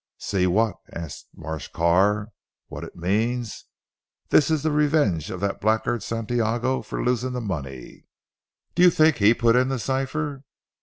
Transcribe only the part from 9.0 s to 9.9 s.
he put in the